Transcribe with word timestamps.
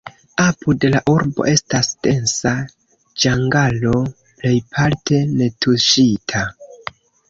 Apud 0.43 0.85
la 0.95 1.01
urbo 1.13 1.45
estas 1.51 1.91
densa 2.09 2.55
ĝangalo, 3.27 3.95
plejparte 4.43 5.25
netuŝita. 5.39 6.49